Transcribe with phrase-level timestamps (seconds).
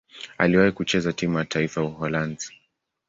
[0.37, 2.53] Aliwahi kucheza timu ya taifa ya Uholanzi.